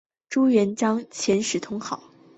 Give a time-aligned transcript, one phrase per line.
[0.29, 2.03] 朱元璋遣使通好。